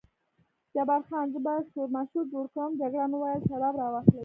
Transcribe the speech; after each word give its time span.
جبار 0.75 1.01
خان: 1.07 1.25
زه 1.33 1.39
به 1.45 1.53
شورماشور 1.73 2.25
جوړ 2.33 2.45
کړم، 2.53 2.71
جګړن 2.81 3.11
وویل 3.13 3.41
شراب 3.49 3.75
را 3.81 3.87
واخلئ. 3.93 4.19